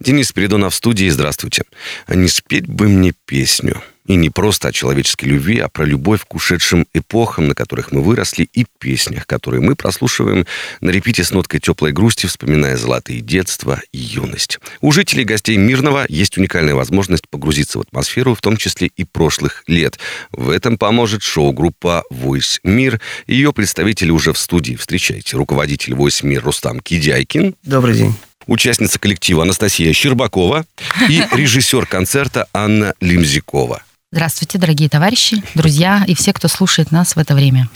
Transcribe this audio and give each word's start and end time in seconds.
Денис 0.00 0.32
Передонов 0.32 0.72
в 0.72 0.76
студии. 0.76 1.10
Здравствуйте. 1.10 1.64
Не 2.08 2.28
спеть 2.28 2.66
бы 2.66 2.88
мне 2.88 3.12
песню. 3.26 3.82
И 4.06 4.16
не 4.16 4.30
просто 4.30 4.68
о 4.68 4.72
человеческой 4.72 5.26
любви, 5.26 5.58
а 5.58 5.68
про 5.68 5.84
любовь 5.84 6.24
к 6.26 6.34
ушедшим 6.34 6.86
эпохам, 6.94 7.48
на 7.48 7.54
которых 7.54 7.92
мы 7.92 8.02
выросли, 8.02 8.48
и 8.52 8.66
песнях, 8.80 9.26
которые 9.26 9.60
мы 9.60 9.76
прослушиваем 9.76 10.46
на 10.80 10.90
репите 10.90 11.22
с 11.22 11.30
ноткой 11.30 11.60
теплой 11.60 11.92
грусти, 11.92 12.26
вспоминая 12.26 12.76
золотые 12.76 13.20
детства 13.20 13.80
и 13.92 13.98
юность. 13.98 14.58
У 14.80 14.90
жителей 14.90 15.24
гостей 15.24 15.58
Мирного 15.58 16.06
есть 16.08 16.38
уникальная 16.38 16.74
возможность 16.74 17.28
погрузиться 17.28 17.78
в 17.78 17.82
атмосферу, 17.82 18.34
в 18.34 18.40
том 18.40 18.56
числе 18.56 18.90
и 18.96 19.04
прошлых 19.04 19.62
лет. 19.68 19.98
В 20.32 20.48
этом 20.48 20.76
поможет 20.78 21.22
шоу-группа 21.22 22.02
Voice 22.10 22.58
Мир. 22.64 23.00
Ее 23.26 23.52
представители 23.52 24.10
уже 24.10 24.32
в 24.32 24.38
студии. 24.38 24.74
Встречайте. 24.74 25.36
Руководитель 25.36 25.92
Voice 25.92 26.26
Мир 26.26 26.42
Рустам 26.42 26.80
Кидяйкин. 26.80 27.54
Добрый 27.62 27.94
день 27.94 28.14
участница 28.50 28.98
коллектива 28.98 29.44
Анастасия 29.44 29.92
Щербакова 29.92 30.66
и 31.08 31.22
режиссер 31.32 31.86
концерта 31.86 32.48
Анна 32.52 32.94
Лимзикова. 33.00 33.82
Здравствуйте, 34.12 34.58
дорогие 34.58 34.88
товарищи, 34.88 35.40
друзья 35.54 36.02
и 36.04 36.16
все, 36.16 36.32
кто 36.32 36.48
слушает 36.48 36.90
нас 36.90 37.14
в 37.14 37.18
это 37.20 37.36
время. 37.36 37.68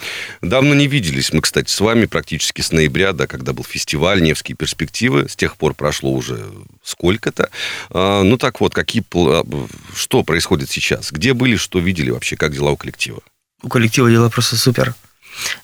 Давно 0.42 0.74
не 0.74 0.88
виделись 0.88 1.32
мы, 1.32 1.40
кстати, 1.42 1.70
с 1.70 1.78
вами 1.78 2.06
практически 2.06 2.60
с 2.60 2.72
ноября, 2.72 3.12
да, 3.12 3.28
когда 3.28 3.52
был 3.52 3.62
фестиваль 3.62 4.20
«Невские 4.20 4.56
перспективы». 4.56 5.28
С 5.28 5.36
тех 5.36 5.56
пор 5.56 5.74
прошло 5.74 6.10
уже 6.10 6.44
сколько-то. 6.82 7.50
А, 7.90 8.24
ну 8.24 8.36
так 8.36 8.60
вот, 8.60 8.74
какие, 8.74 9.04
что 9.94 10.24
происходит 10.24 10.70
сейчас? 10.70 11.12
Где 11.12 11.34
были, 11.34 11.54
что 11.54 11.78
видели 11.78 12.10
вообще, 12.10 12.36
как 12.36 12.52
дела 12.52 12.72
у 12.72 12.76
коллектива? 12.76 13.20
У 13.62 13.68
коллектива 13.68 14.10
дела 14.10 14.28
просто 14.28 14.56
супер. 14.56 14.92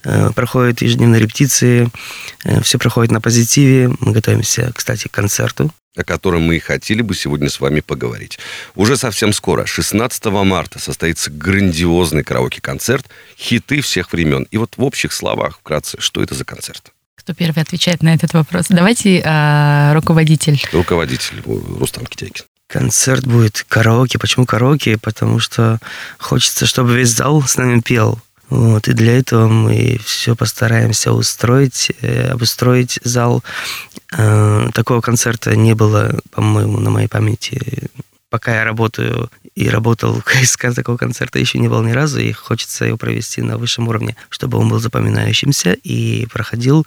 Э, 0.04 0.30
проходят 0.34 0.82
ежедневные 0.82 1.20
репетиции, 1.20 1.88
э, 2.44 2.60
все 2.62 2.78
проходит 2.78 3.12
на 3.12 3.20
позитиве. 3.20 3.90
Мы 4.00 4.12
готовимся, 4.12 4.72
кстати, 4.74 5.08
к 5.08 5.12
концерту 5.12 5.70
о 5.96 6.04
котором 6.04 6.42
мы 6.42 6.56
и 6.56 6.60
хотели 6.60 7.02
бы 7.02 7.14
сегодня 7.14 7.50
с 7.50 7.58
вами 7.60 7.80
поговорить. 7.80 8.38
Уже 8.76 8.96
совсем 8.96 9.32
скоро, 9.32 9.66
16 9.66 10.24
марта, 10.44 10.78
состоится 10.78 11.30
грандиозный 11.30 12.22
караоке-концерт 12.22 13.06
«Хиты 13.36 13.80
всех 13.80 14.12
времен». 14.12 14.46
И 14.50 14.56
вот 14.56 14.76
в 14.76 14.82
общих 14.84 15.12
словах, 15.12 15.58
вкратце, 15.58 16.00
что 16.00 16.22
это 16.22 16.34
за 16.34 16.44
концерт? 16.44 16.92
Кто 17.16 17.34
первый 17.34 17.62
отвечает 17.62 18.02
на 18.02 18.14
этот 18.14 18.32
вопрос? 18.34 18.66
Давайте 18.68 19.18
э, 19.18 19.92
руководитель. 19.92 20.62
Руководитель 20.72 21.42
Рустам 21.44 22.06
Китякин. 22.06 22.44
Концерт 22.66 23.26
будет 23.26 23.66
караоке. 23.68 24.18
Почему 24.18 24.46
караоке? 24.46 24.96
Потому 24.96 25.40
что 25.40 25.80
хочется, 26.18 26.66
чтобы 26.66 26.96
весь 26.96 27.10
зал 27.10 27.42
с 27.42 27.56
нами 27.56 27.80
пел. 27.80 28.20
Вот, 28.50 28.88
и 28.88 28.92
для 28.92 29.16
этого 29.16 29.46
мы 29.46 29.98
все 30.04 30.34
постараемся 30.34 31.12
устроить, 31.12 31.92
э, 32.00 32.30
обустроить 32.30 32.98
зал. 33.04 33.44
Э, 34.16 34.68
такого 34.74 35.00
концерта 35.00 35.54
не 35.56 35.74
было, 35.74 36.20
по-моему, 36.32 36.80
на 36.80 36.90
моей 36.90 37.08
памяти. 37.08 37.88
Пока 38.28 38.56
я 38.56 38.64
работаю 38.64 39.30
и 39.54 39.68
работал 39.68 40.14
в 40.20 40.24
КСК, 40.24 40.74
такого 40.74 40.96
концерта 40.96 41.38
еще 41.38 41.58
не 41.58 41.68
было 41.68 41.82
ни 41.82 41.92
разу, 41.92 42.20
и 42.20 42.32
хочется 42.32 42.84
его 42.84 42.96
провести 42.96 43.40
на 43.40 43.56
высшем 43.56 43.86
уровне, 43.88 44.16
чтобы 44.28 44.58
он 44.58 44.68
был 44.68 44.80
запоминающимся 44.80 45.72
и 45.72 46.26
проходил 46.26 46.86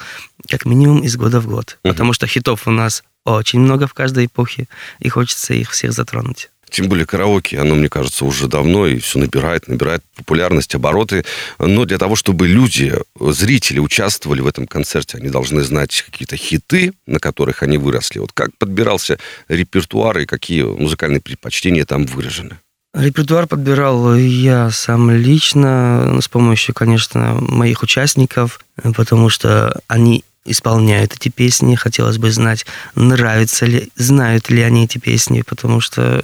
как 0.49 0.65
минимум 0.65 0.99
из 0.99 1.15
года 1.15 1.39
в 1.39 1.47
год. 1.47 1.77
Uh-huh. 1.83 1.91
Потому 1.91 2.11
что 2.11 2.27
хитов 2.27 2.67
у 2.67 2.71
нас 2.71 3.03
очень 3.23 3.61
много 3.61 3.87
в 3.87 3.93
каждой 3.93 4.25
эпохе, 4.25 4.67
и 4.99 5.07
хочется 5.07 5.53
их 5.53 5.71
всех 5.71 5.93
затронуть. 5.93 6.49
Тем 6.73 6.89
более 6.89 7.05
караоке, 7.05 7.59
оно, 7.59 7.75
мне 7.75 7.87
кажется, 7.87 8.25
уже 8.25 8.47
давно 8.47 8.87
и 8.87 8.97
все 8.97 9.19
набирает, 9.19 9.67
набирает 9.67 10.01
популярность, 10.15 10.73
обороты. 10.73 11.23
Но 11.59 11.85
для 11.85 11.99
того, 11.99 12.15
чтобы 12.15 12.47
люди, 12.47 12.95
зрители 13.19 13.77
участвовали 13.77 14.41
в 14.41 14.47
этом 14.47 14.65
концерте, 14.65 15.19
они 15.19 15.29
должны 15.29 15.61
знать 15.61 16.01
какие-то 16.01 16.35
хиты, 16.35 16.93
на 17.05 17.19
которых 17.19 17.61
они 17.61 17.77
выросли. 17.77 18.17
Вот 18.17 18.31
как 18.33 18.57
подбирался 18.57 19.19
репертуар 19.47 20.17
и 20.17 20.25
какие 20.25 20.63
музыкальные 20.63 21.21
предпочтения 21.21 21.85
там 21.85 22.07
выражены? 22.07 22.57
Репертуар 22.95 23.45
подбирал 23.45 24.15
я 24.15 24.71
сам 24.71 25.11
лично, 25.11 26.19
с 26.19 26.27
помощью, 26.27 26.73
конечно, 26.73 27.37
моих 27.39 27.83
участников, 27.83 28.59
потому 28.95 29.29
что 29.29 29.79
они 29.87 30.23
исполняют 30.45 31.13
эти 31.13 31.29
песни. 31.29 31.75
Хотелось 31.75 32.17
бы 32.17 32.31
знать, 32.31 32.65
нравится 32.95 33.65
ли, 33.65 33.89
знают 33.95 34.49
ли 34.49 34.61
они 34.61 34.85
эти 34.85 34.97
песни, 34.97 35.41
потому 35.41 35.79
что 35.79 36.21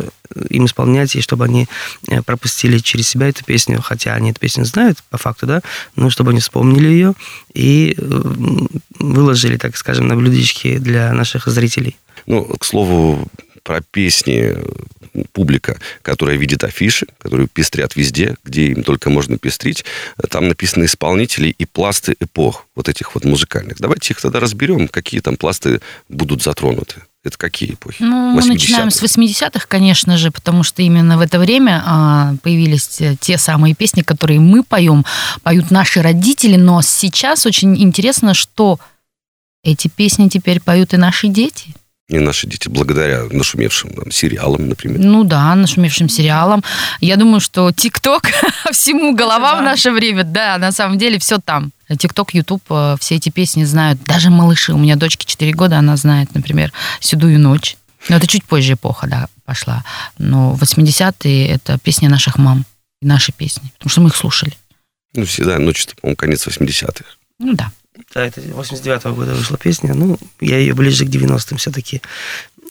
им 0.49 0.65
исполнять, 0.65 1.15
и 1.15 1.21
чтобы 1.21 1.45
они 1.45 1.67
э, 2.07 2.21
пропустили 2.21 2.77
через 2.77 3.07
себя 3.07 3.29
эту 3.29 3.43
песню, 3.43 3.81
хотя 3.81 4.13
они 4.13 4.31
эту 4.31 4.39
песню 4.39 4.65
знают, 4.65 5.03
по 5.09 5.17
факту, 5.17 5.47
да, 5.47 5.61
но 5.95 6.09
чтобы 6.09 6.31
они 6.31 6.39
вспомнили 6.39 6.87
ее 6.87 7.13
и 7.53 7.95
э, 7.97 8.21
выложили, 8.99 9.57
так 9.57 9.75
скажем, 9.77 10.07
на 10.07 10.15
блюдечки 10.15 10.77
для 10.77 11.11
наших 11.13 11.47
зрителей. 11.47 11.97
Ну, 12.27 12.45
к 12.45 12.65
слову, 12.65 13.27
про 13.69 13.81
песни 13.81 14.57
публика, 15.31 15.77
которая 16.01 16.37
видит 16.37 16.63
афиши, 16.63 17.05
которые 17.19 17.47
пестрят 17.47 17.95
везде, 17.95 18.35
где 18.43 18.71
им 18.71 18.81
только 18.81 19.11
можно 19.11 19.37
пестрить. 19.37 19.85
Там 20.31 20.47
написаны 20.47 20.85
исполнители 20.85 21.49
и 21.49 21.65
пласты 21.65 22.15
эпох 22.19 22.65
вот 22.75 22.89
этих 22.89 23.13
вот 23.13 23.25
музыкальных. 23.25 23.77
Давайте 23.77 24.13
их 24.13 24.21
тогда 24.21 24.39
разберем, 24.39 24.87
какие 24.87 25.19
там 25.19 25.37
пласты 25.37 25.81
будут 26.09 26.41
затронуты. 26.41 26.95
Это 27.23 27.37
какие 27.37 27.73
эпохи? 27.73 28.01
Ну, 28.01 28.31
мы 28.31 28.43
начинаем 28.43 28.89
с 28.89 29.03
80-х, 29.03 29.67
конечно 29.67 30.17
же, 30.17 30.31
потому 30.31 30.63
что 30.63 30.81
именно 30.81 31.19
в 31.19 31.21
это 31.21 31.37
время 31.37 31.83
а, 31.85 32.33
появились 32.41 33.01
те 33.19 33.37
самые 33.37 33.75
песни, 33.75 34.01
которые 34.01 34.39
мы 34.39 34.63
поем, 34.63 35.05
поют 35.43 35.69
наши 35.69 36.01
родители, 36.01 36.55
но 36.55 36.81
сейчас 36.81 37.45
очень 37.45 37.79
интересно, 37.79 38.33
что 38.33 38.79
эти 39.63 39.89
песни 39.89 40.27
теперь 40.27 40.59
поют 40.59 40.95
и 40.95 40.97
наши 40.97 41.27
дети 41.27 41.75
и 42.09 42.17
наши 42.17 42.47
дети, 42.47 42.67
благодаря 42.67 43.25
нашумевшим 43.31 43.91
там, 43.93 44.11
сериалам, 44.11 44.67
например. 44.67 44.99
Ну 44.99 45.23
да, 45.23 45.53
нашумевшим 45.53 46.09
сериалам. 46.09 46.63
Я 47.01 47.17
думаю, 47.17 47.39
что 47.39 47.71
ТикТок 47.71 48.23
всему 48.71 49.15
голова 49.15 49.59
в 49.59 49.61
наше 49.61 49.91
время, 49.91 50.23
да, 50.23 50.57
на 50.57 50.71
самом 50.71 50.97
деле 50.97 51.19
все 51.19 51.37
там. 51.37 51.71
ТикТок, 51.97 52.33
Ютуб, 52.33 52.63
э, 52.71 52.95
все 52.99 53.15
эти 53.15 53.29
песни 53.29 53.63
знают. 53.63 54.03
Даже 54.05 54.31
малыши. 54.31 54.73
У 54.73 54.77
меня 54.79 54.95
дочке 54.95 55.25
4 55.27 55.53
года, 55.53 55.77
она 55.77 55.95
знает, 55.97 56.33
например, 56.33 56.73
«Седую 56.99 57.39
ночь». 57.39 57.77
Но 58.09 58.15
это 58.15 58.25
чуть 58.25 58.43
позже 58.43 58.73
эпоха, 58.73 59.07
да, 59.07 59.27
пошла. 59.45 59.83
Но 60.17 60.57
80-е– 60.59 61.47
это 61.49 61.77
песни 61.77 62.07
наших 62.07 62.37
мам. 62.37 62.65
Наши 63.01 63.31
песни. 63.31 63.71
Потому 63.77 63.89
что 63.89 64.01
мы 64.01 64.09
их 64.09 64.15
слушали. 64.15 64.53
Ну, 65.13 65.25
всегда 65.25 65.59
ночь, 65.59 65.85
по-моему, 66.01 66.15
конец 66.15 66.47
80-х. 66.47 67.05
Ну 67.39 67.53
да. 67.53 67.71
Да, 68.13 68.25
это 68.25 68.41
89-го 68.41 69.13
года 69.13 69.33
вышла 69.33 69.57
песня. 69.57 69.93
Ну, 69.93 70.17
я 70.39 70.57
ее 70.57 70.73
ближе 70.73 71.05
к 71.05 71.09
90-м 71.09 71.57
все-таки 71.57 72.01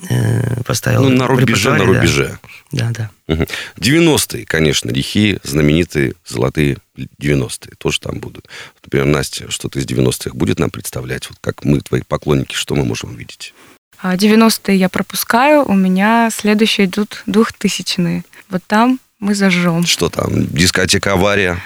э, 0.09 0.63
поставил. 0.65 1.05
Ну, 1.05 1.11
на 1.11 1.27
рубеже, 1.27 1.71
на 1.71 1.85
рубеже. 1.85 2.39
Да, 2.73 2.91
да. 2.91 3.11
Угу. 3.29 3.47
90-е, 3.77 4.45
конечно, 4.45 4.91
лихие, 4.91 5.39
знаменитые 5.45 6.15
золотые 6.27 6.79
90-е 6.97 7.75
тоже 7.79 8.01
там 8.01 8.19
будут. 8.19 8.49
Например, 8.83 9.07
Настя 9.07 9.51
что-то 9.51 9.79
из 9.79 9.87
90-х 9.87 10.31
будет 10.35 10.59
нам 10.59 10.71
представлять? 10.71 11.29
Вот 11.29 11.39
как 11.41 11.65
мы, 11.65 11.81
твои 11.81 12.03
поклонники, 12.03 12.55
что 12.55 12.75
мы 12.75 12.85
можем 12.85 13.11
увидеть? 13.11 13.55
90-е 14.03 14.61
а, 14.67 14.73
я 14.73 14.89
пропускаю, 14.89 15.65
у 15.65 15.75
меня 15.75 16.31
следующие 16.33 16.87
идут 16.87 17.23
2000-е. 17.27 18.25
Вот 18.51 18.63
там 18.67 19.01
мы 19.19 19.35
зажжем. 19.35 19.85
Что 19.87 20.09
там, 20.09 20.47
дискотека 20.47 21.13
«Авария»? 21.13 21.61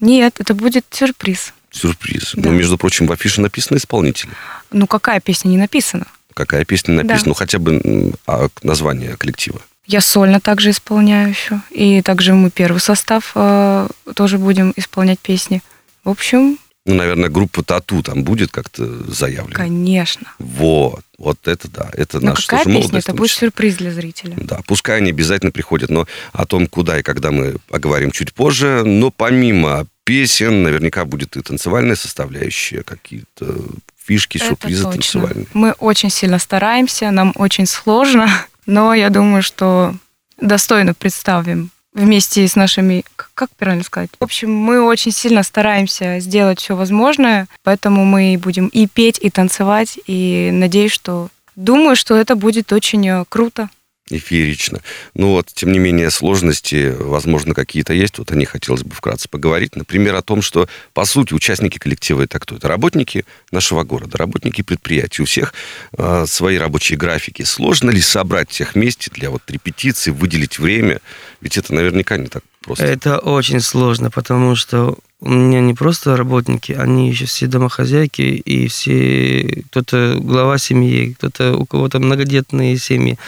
Нет, 0.00 0.36
это 0.38 0.54
будет 0.54 0.84
сюрприз. 0.90 1.52
Сюрприз. 1.70 2.32
Да. 2.34 2.50
Ну, 2.50 2.56
между 2.56 2.78
прочим, 2.78 3.06
в 3.06 3.12
афише 3.12 3.40
написано 3.40 3.76
исполнитель. 3.76 4.28
Ну, 4.70 4.86
какая 4.86 5.20
песня 5.20 5.48
не 5.48 5.58
написана? 5.58 6.06
Какая 6.34 6.64
песня 6.64 6.94
написана? 6.94 7.18
Да. 7.18 7.28
Ну, 7.28 7.34
хотя 7.34 7.58
бы 7.58 8.12
а, 8.26 8.48
название 8.62 9.16
коллектива. 9.16 9.60
Я 9.86 10.02
сольно 10.02 10.38
также 10.38 10.70
исполняю 10.70 11.30
еще. 11.30 11.60
И 11.70 12.02
также 12.02 12.34
мы 12.34 12.50
первый 12.50 12.78
состав 12.78 13.32
э, 13.34 13.88
тоже 14.14 14.36
будем 14.36 14.74
исполнять 14.76 15.18
песни. 15.18 15.62
В 16.04 16.10
общем... 16.10 16.58
Ну, 16.84 16.94
наверное, 16.94 17.28
группа 17.28 17.62
Тату 17.62 18.02
там 18.02 18.22
будет 18.22 18.50
как-то 18.50 18.86
заявлена. 19.10 19.56
Конечно. 19.56 20.28
Вот. 20.38 21.00
Вот 21.18 21.48
это 21.48 21.68
да. 21.70 21.90
Это 21.94 22.20
но 22.20 22.30
наша 22.30 22.46
какая 22.46 22.64
тоже 22.64 22.80
песня? 22.80 22.98
Это 22.98 23.14
будет 23.14 23.30
сюрприз 23.30 23.76
для 23.76 23.90
зрителя. 23.90 24.36
Да, 24.36 24.60
пускай 24.66 24.98
они 24.98 25.10
обязательно 25.10 25.52
приходят. 25.52 25.90
Но 25.90 26.06
о 26.32 26.46
том, 26.46 26.66
куда 26.66 26.98
и 27.00 27.02
когда 27.02 27.30
мы 27.30 27.56
поговорим 27.68 28.10
чуть 28.10 28.32
позже. 28.34 28.82
Но 28.84 29.10
помимо 29.10 29.86
песен, 30.08 30.62
наверняка 30.62 31.04
будет 31.04 31.36
и 31.36 31.42
танцевальная 31.42 31.94
составляющая, 31.94 32.82
какие-то 32.82 33.56
фишки, 34.02 34.38
Это 34.38 34.46
сюрпризы 34.46 34.84
точно. 34.84 34.92
танцевальные. 34.92 35.46
Мы 35.52 35.72
очень 35.72 36.08
сильно 36.08 36.38
стараемся, 36.38 37.10
нам 37.10 37.34
очень 37.36 37.66
сложно, 37.66 38.26
но 38.66 38.94
я 38.94 39.10
думаю, 39.10 39.42
что 39.42 39.94
достойно 40.40 40.94
представим 40.94 41.68
вместе 41.92 42.48
с 42.48 42.56
нашими, 42.56 43.04
как 43.34 43.50
правильно 43.58 43.84
сказать? 43.84 44.08
В 44.18 44.24
общем, 44.24 44.50
мы 44.50 44.80
очень 44.80 45.12
сильно 45.12 45.42
стараемся 45.42 46.20
сделать 46.20 46.58
все 46.58 46.74
возможное, 46.74 47.46
поэтому 47.62 48.06
мы 48.06 48.40
будем 48.42 48.68
и 48.68 48.86
петь, 48.86 49.18
и 49.20 49.28
танцевать, 49.28 49.98
и 50.06 50.48
надеюсь, 50.50 50.92
что... 50.92 51.28
Думаю, 51.54 51.96
что 51.96 52.14
это 52.14 52.34
будет 52.34 52.72
очень 52.72 53.06
э, 53.08 53.24
круто. 53.28 53.68
И 54.10 54.18
феерично. 54.18 54.80
Ну 55.14 55.32
вот, 55.32 55.48
тем 55.54 55.72
не 55.72 55.78
менее, 55.78 56.10
сложности, 56.10 56.94
возможно, 56.98 57.54
какие-то 57.54 57.92
есть. 57.92 58.18
Вот 58.18 58.30
о 58.30 58.36
них 58.36 58.50
хотелось 58.50 58.82
бы 58.82 58.94
вкратце 58.94 59.28
поговорить. 59.28 59.76
Например, 59.76 60.14
о 60.14 60.22
том, 60.22 60.42
что, 60.42 60.68
по 60.94 61.04
сути, 61.04 61.34
участники 61.34 61.78
коллектива 61.78 62.22
это 62.22 62.38
кто? 62.38 62.56
Это 62.56 62.68
работники 62.68 63.24
нашего 63.50 63.84
города, 63.84 64.18
работники 64.18 64.62
предприятий. 64.62 65.22
У 65.22 65.24
всех 65.26 65.54
э, 65.96 66.24
свои 66.26 66.56
рабочие 66.56 66.98
графики. 66.98 67.42
Сложно 67.42 67.90
ли 67.90 68.00
собрать 68.00 68.50
всех 68.50 68.74
вместе 68.74 69.10
для 69.10 69.30
вот 69.30 69.42
репетиции, 69.48 70.10
выделить 70.10 70.58
время? 70.58 71.00
Ведь 71.40 71.56
это 71.56 71.74
наверняка 71.74 72.16
не 72.16 72.26
так 72.26 72.42
просто. 72.62 72.84
Это 72.84 73.18
очень 73.18 73.60
сложно, 73.60 74.10
потому 74.10 74.56
что 74.56 74.98
у 75.20 75.30
меня 75.30 75.60
не 75.60 75.74
просто 75.74 76.16
работники, 76.16 76.72
они 76.72 77.10
еще 77.10 77.26
все 77.26 77.46
домохозяйки, 77.46 78.22
и 78.22 78.68
все, 78.68 79.64
кто-то 79.70 80.16
глава 80.20 80.58
семьи, 80.58 81.14
кто-то 81.14 81.56
у 81.56 81.66
кого-то 81.66 81.98
многодетные 81.98 82.78
семьи. 82.78 83.18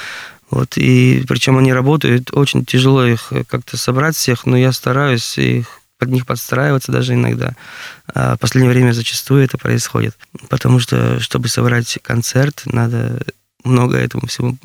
Вот, 0.51 0.77
и 0.77 1.25
причем 1.29 1.59
они 1.59 1.73
работают, 1.73 2.31
очень 2.33 2.65
тяжело 2.65 3.05
их 3.05 3.33
как-то 3.49 3.77
собрать 3.77 4.17
всех, 4.17 4.47
но 4.47 4.57
я 4.57 4.73
стараюсь 4.73 5.39
их 5.39 5.81
под 5.99 6.09
них 6.09 6.27
подстраиваться 6.27 6.91
даже 6.91 7.15
иногда. 7.15 7.55
А 8.13 8.35
в 8.37 8.41
последнее 8.41 8.73
время 8.73 8.93
зачастую 8.93 9.45
это 9.45 9.59
происходит. 9.59 10.17
Потому 10.49 10.81
что, 10.81 11.21
чтобы 11.21 11.49
собрать 11.49 11.99
концерт, 12.03 12.63
надо 12.65 13.23
много 13.65 13.97
этому 13.97 14.27
всему 14.27 14.57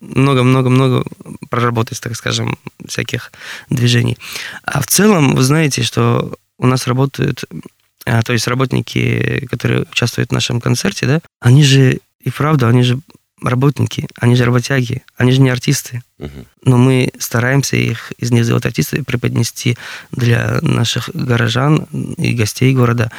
много-много-много 0.00 1.04
проработать, 1.50 2.00
так 2.00 2.16
скажем, 2.16 2.58
всяких 2.86 3.32
движений. 3.68 4.18
А 4.64 4.80
в 4.80 4.86
целом, 4.86 5.34
вы 5.34 5.42
знаете, 5.42 5.82
что 5.82 6.34
у 6.58 6.66
нас 6.66 6.86
работают, 6.86 7.44
а, 8.06 8.22
то 8.22 8.32
есть 8.32 8.48
работники, 8.48 9.46
которые 9.50 9.82
участвуют 9.82 10.30
в 10.30 10.34
нашем 10.34 10.60
концерте, 10.60 11.06
да, 11.06 11.20
они 11.40 11.64
же 11.64 12.00
и 12.20 12.30
правда, 12.30 12.68
они 12.68 12.82
же 12.82 12.98
работники, 13.42 14.08
они 14.16 14.34
же 14.36 14.44
работяги, 14.44 15.02
они 15.16 15.32
же 15.32 15.40
не 15.40 15.50
артисты. 15.50 16.02
Но 16.64 16.76
мы 16.76 17.10
стараемся 17.18 17.76
их 17.76 18.12
из 18.18 18.30
них 18.30 18.44
сделать 18.44 18.66
артисты, 18.66 19.02
преподнести 19.02 19.78
для 20.12 20.58
наших 20.60 21.08
горожан 21.14 21.86
и 22.18 22.34
гостей 22.34 22.74
города. 22.74 23.10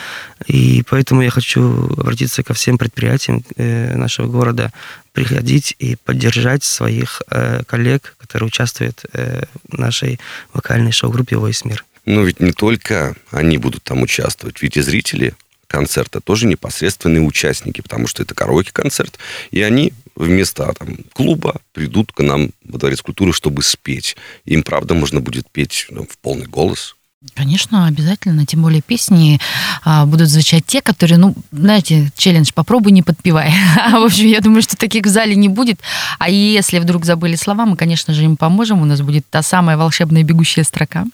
И 0.46 0.84
поэтому 0.88 1.24
я 1.24 1.32
хочу 1.32 1.88
обратиться 1.98 2.44
ко 2.44 2.54
всем 2.54 2.78
предприятиям 2.78 3.44
э, 3.56 3.96
нашего 3.96 4.28
города, 4.28 4.72
приходить 5.14 5.76
и 5.80 5.96
поддержать 5.96 6.64
своих 6.64 7.24
э, 7.32 7.64
коллег, 7.66 8.16
которые 8.20 8.48
участвуют 8.48 9.04
э, 9.14 9.46
в 9.68 9.78
нашей 9.80 10.20
вокальной 10.54 10.92
шоу-группе 10.92 11.38
«Войс 11.38 11.66
мир». 11.66 11.84
Но 12.06 12.22
ведь 12.22 12.40
не 12.40 12.52
только 12.52 13.16
они 13.32 13.58
будут 13.58 13.84
там 13.84 14.02
участвовать, 14.02 14.62
ведь 14.62 14.78
и 14.78 14.82
зрители 14.82 15.34
концерта 15.72 16.20
тоже 16.20 16.48
непосредственные 16.48 17.22
участники, 17.22 17.82
потому 17.82 18.08
что 18.08 18.24
это 18.24 18.36
караоке-концерт, 18.36 19.18
и 19.52 19.62
они 19.62 19.94
вместо 20.26 20.74
там, 20.74 20.98
клуба 21.14 21.62
придут 21.74 22.12
к 22.12 22.22
нам 22.22 22.52
во 22.64 22.78
Дворец 22.78 23.02
культуры, 23.02 23.34
чтобы 23.34 23.64
спеть. 23.64 24.16
Им, 24.46 24.64
правда, 24.64 24.94
можно 24.94 25.22
будет 25.22 25.50
петь 25.50 25.88
ну, 25.90 26.06
в 26.06 26.18
полный 26.18 26.46
голос, 26.46 26.96
Конечно, 27.36 27.86
обязательно. 27.86 28.48
Тем 28.48 28.64
более 28.64 28.82
песни 28.82 29.40
а, 29.84 30.08
будут 30.08 30.28
звучать 30.28 30.66
те, 30.66 30.82
которые, 30.82 31.20
ну, 31.20 31.36
знаете, 31.52 32.12
челлендж 32.18 32.50
«попробуй, 32.52 32.92
не 32.92 33.04
подпевай». 33.04 33.54
в 33.92 34.04
общем, 34.04 34.26
я 34.26 34.42
думаю, 34.42 34.64
что 34.64 34.76
таких 34.76 35.06
в 35.06 35.10
зале 35.10 35.36
не 35.36 35.48
будет. 35.48 35.80
А 36.18 36.32
если 36.32 36.80
вдруг 36.80 37.06
забыли 37.06 37.36
слова, 37.36 37.68
мы, 37.68 37.78
конечно 37.78 38.16
же, 38.16 38.24
им 38.24 38.38
поможем. 38.38 38.82
У 38.82 38.86
нас 38.86 39.02
будет 39.02 39.24
та 39.30 39.44
самая 39.44 39.78
волшебная 39.78 40.24
бегущая 40.24 40.64
строка, 40.64 41.06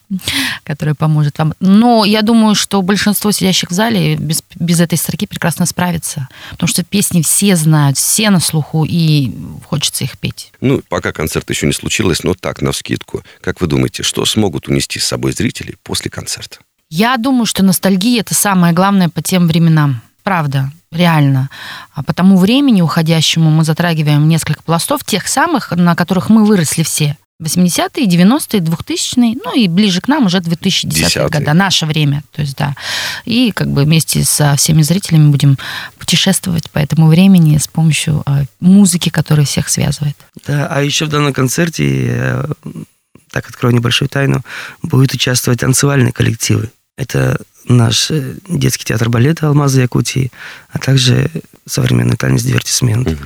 которая 0.64 0.96
поможет 0.96 1.40
вам. 1.40 1.54
Но 1.60 2.06
я 2.06 2.22
думаю, 2.22 2.56
что 2.56 2.82
большинство 2.82 3.34
сидящих 3.34 3.70
в 3.70 3.74
зале 3.74 4.16
без, 4.16 4.42
без 4.56 4.80
этой 4.80 4.98
строки 4.98 5.28
прекрасно 5.28 5.66
справится. 5.66 6.30
Потому 6.52 6.70
что 6.70 6.86
песни 6.86 7.22
все 7.22 7.58
знают, 7.58 7.98
все 7.98 8.30
на 8.30 8.40
слуху, 8.40 8.86
и 8.88 9.34
хочется 9.66 10.06
их 10.06 10.18
петь. 10.18 10.54
Ну, 10.62 10.82
пока 10.88 11.12
концерт 11.12 11.50
еще 11.50 11.68
не 11.68 11.74
случилось, 11.74 12.24
но 12.24 12.34
так, 12.34 12.62
на 12.62 12.72
вскидку. 12.72 13.24
Как 13.42 13.60
вы 13.60 13.68
думаете, 13.68 14.04
что 14.04 14.26
смогут 14.26 14.70
унести 14.70 15.00
с 15.00 15.06
собой 15.06 15.34
зрители 15.34 15.76
после 15.84 15.97
после 15.98 16.12
концерта? 16.12 16.58
Я 16.90 17.18
думаю, 17.18 17.46
что 17.46 17.64
ностальгия 17.64 18.22
это 18.22 18.36
самое 18.36 18.74
главное 18.74 19.10
по 19.10 19.22
тем 19.22 19.48
временам. 19.48 20.02
Правда, 20.24 20.72
реально. 20.92 21.50
А 21.94 22.04
по 22.04 22.14
тому 22.14 22.38
времени 22.38 22.82
уходящему 22.82 23.50
мы 23.50 23.64
затрагиваем 23.64 24.28
несколько 24.28 24.62
пластов, 24.62 25.04
тех 25.04 25.28
самых, 25.28 25.72
на 25.72 25.96
которых 25.96 26.30
мы 26.30 26.46
выросли 26.46 26.84
все. 26.84 27.18
80-е, 27.42 28.08
90-е, 28.08 28.62
2000-е, 28.62 29.38
ну 29.44 29.56
и 29.56 29.68
ближе 29.68 30.02
к 30.02 30.08
нам 30.08 30.26
уже 30.26 30.40
2010-е 30.40 31.30
года, 31.30 31.54
наше 31.54 31.86
время. 31.86 32.24
То 32.32 32.42
есть, 32.42 32.56
да. 32.56 32.76
И 33.26 33.52
как 33.52 33.68
бы 33.68 33.84
вместе 33.84 34.24
со 34.24 34.56
всеми 34.56 34.82
зрителями 34.82 35.30
будем 35.30 35.58
путешествовать 36.00 36.72
по 36.72 36.80
этому 36.80 37.08
времени 37.08 37.58
с 37.58 37.68
помощью 37.68 38.24
э, 38.26 38.46
музыки, 38.60 39.10
которая 39.10 39.46
всех 39.46 39.70
связывает. 39.70 40.16
Да, 40.48 40.68
а 40.68 40.82
еще 40.82 41.06
в 41.06 41.10
данном 41.10 41.34
концерте 41.34 42.08
э, 42.08 42.46
так 43.38 43.50
открою 43.50 43.76
небольшую 43.76 44.10
тайну, 44.10 44.42
будут 44.82 45.14
участвовать 45.14 45.60
танцевальные 45.60 46.12
коллективы. 46.12 46.72
Это 46.98 47.40
наш 47.66 48.10
э, 48.10 48.34
детский 48.48 48.86
театр 48.86 49.10
балета 49.10 49.48
«Алмазы 49.48 49.82
Якутии», 49.82 50.32
а 50.70 50.80
также 50.80 51.30
современный 51.68 52.18
танец 52.18 52.42
«Дивертисмент». 52.42 53.08
Угу. 53.08 53.18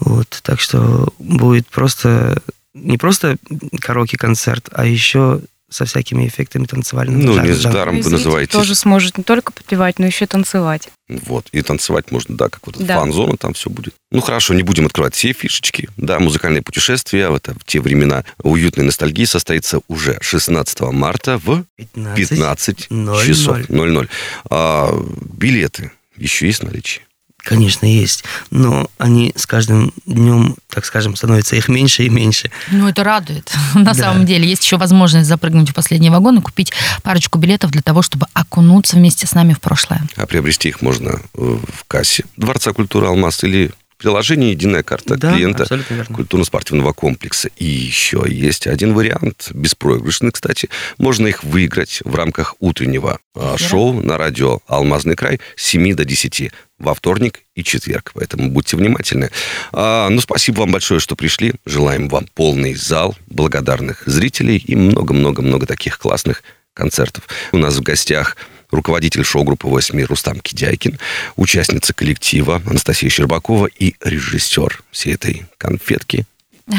Вот, 0.00 0.40
так 0.42 0.60
что 0.60 1.14
будет 1.20 1.68
просто 1.68 2.42
не 2.74 2.98
просто 2.98 3.36
караоке-концерт, 3.80 4.68
а 4.72 4.84
еще 4.84 5.40
со 5.72 5.84
всякими 5.84 6.26
эффектами 6.26 6.66
танцевальными. 6.66 7.22
Ну, 7.22 7.40
не 7.40 7.52
с 7.52 7.62
даром 7.62 8.00
вы 8.00 8.10
называете. 8.10 8.52
тоже 8.52 8.74
сможет 8.74 9.18
не 9.18 9.24
только 9.24 9.52
подпевать, 9.52 9.98
но 9.98 10.06
еще 10.06 10.26
танцевать. 10.26 10.90
Вот, 11.08 11.48
и 11.52 11.62
танцевать 11.62 12.10
можно, 12.10 12.36
да, 12.36 12.48
как 12.48 12.66
вот 12.66 12.76
да. 12.78 12.98
фан-зона, 12.98 13.36
там 13.36 13.54
все 13.54 13.70
будет. 13.70 13.94
Ну, 14.10 14.20
хорошо, 14.20 14.54
не 14.54 14.62
будем 14.62 14.86
открывать 14.86 15.14
все 15.14 15.32
фишечки. 15.32 15.88
Да, 15.96 16.18
музыкальное 16.18 16.62
путешествие 16.62 17.30
в, 17.30 17.34
это, 17.34 17.54
в 17.54 17.64
те 17.64 17.80
времена 17.80 18.24
уютной 18.42 18.84
ностальгии 18.84 19.24
состоится 19.24 19.80
уже 19.88 20.18
16 20.20 20.80
марта 20.92 21.38
в 21.38 21.64
15, 21.76 22.28
15 22.28 22.86
0 22.90 23.26
часов 23.26 23.68
00. 23.68 24.08
А, 24.50 24.94
билеты 25.38 25.92
еще 26.16 26.46
есть 26.46 26.60
в 26.60 26.64
наличии? 26.64 27.02
Конечно, 27.42 27.86
есть, 27.86 28.24
но 28.50 28.88
они 28.98 29.32
с 29.34 29.46
каждым 29.46 29.92
днем, 30.06 30.56
так 30.68 30.84
скажем, 30.84 31.16
становятся 31.16 31.56
их 31.56 31.68
меньше 31.68 32.04
и 32.04 32.08
меньше. 32.08 32.50
Ну, 32.70 32.88
это 32.88 33.02
радует. 33.02 33.52
На 33.74 33.92
да. 33.92 33.94
самом 33.94 34.26
деле, 34.26 34.48
есть 34.48 34.64
еще 34.64 34.76
возможность 34.76 35.28
запрыгнуть 35.28 35.70
в 35.70 35.74
последний 35.74 36.10
вагон 36.10 36.38
и 36.38 36.42
купить 36.42 36.72
парочку 37.02 37.38
билетов 37.38 37.70
для 37.72 37.82
того, 37.82 38.02
чтобы 38.02 38.26
окунуться 38.32 38.96
вместе 38.96 39.26
с 39.26 39.32
нами 39.32 39.54
в 39.54 39.60
прошлое. 39.60 40.02
А 40.16 40.26
приобрести 40.26 40.68
их 40.68 40.82
можно 40.82 41.20
в 41.34 41.84
кассе 41.88 42.24
Дворца 42.36 42.72
культуры 42.72 43.06
«Алмаз» 43.06 43.42
или 43.44 43.72
приложение 44.02 44.50
«Единая 44.50 44.82
карта 44.82 45.16
да, 45.16 45.32
клиента 45.32 45.66
культурно-спортивного 46.12 46.92
комплекса». 46.92 47.48
И 47.56 47.64
еще 47.64 48.24
есть 48.26 48.66
один 48.66 48.94
вариант, 48.94 49.50
беспроигрышный, 49.52 50.32
кстати. 50.32 50.68
Можно 50.98 51.28
их 51.28 51.44
выиграть 51.44 52.00
в 52.04 52.14
рамках 52.14 52.54
утреннего 52.60 53.18
Эфира. 53.34 53.56
шоу 53.56 53.92
на 53.94 54.18
радио 54.18 54.60
«Алмазный 54.66 55.14
край» 55.14 55.40
с 55.56 55.64
7 55.66 55.94
до 55.94 56.04
10 56.04 56.50
во 56.78 56.94
вторник 56.94 57.40
и 57.54 57.62
четверг. 57.62 58.12
Поэтому 58.14 58.50
будьте 58.50 58.76
внимательны. 58.76 59.30
А, 59.72 60.08
ну, 60.08 60.20
спасибо 60.20 60.60
вам 60.60 60.72
большое, 60.72 61.00
что 61.00 61.16
пришли. 61.16 61.54
Желаем 61.64 62.08
вам 62.08 62.26
полный 62.34 62.74
зал, 62.74 63.16
благодарных 63.28 64.02
зрителей 64.06 64.56
и 64.56 64.74
много-много-много 64.74 65.66
таких 65.66 65.98
классных 65.98 66.42
концертов. 66.74 67.28
У 67.52 67.58
нас 67.58 67.76
в 67.76 67.82
гостях 67.82 68.36
руководитель 68.72 69.22
шоу-группы 69.22 69.68
«Восьми» 69.68 70.04
Рустам 70.04 70.40
Кидяйкин, 70.40 70.98
участница 71.36 71.94
коллектива 71.94 72.60
Анастасия 72.66 73.08
Щербакова 73.08 73.66
и 73.66 73.94
режиссер 74.00 74.82
всей 74.90 75.14
этой 75.14 75.46
конфетки, 75.58 76.24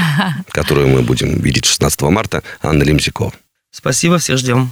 которую 0.50 0.90
мы 0.90 1.04
будем 1.04 1.40
видеть 1.40 1.66
16 1.66 2.02
марта, 2.04 2.44
Анна 2.62 2.84
Лимзикова. 2.84 3.32
Спасибо, 3.72 4.18
всех 4.18 4.38
ждем. 4.40 4.72